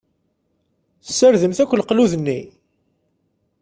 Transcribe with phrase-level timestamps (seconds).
[1.05, 2.39] Tessardemt akk leqlud-nni?